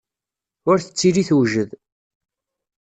Ur 0.69 0.77
tettili 0.79 1.23
tewjed. 1.29 1.69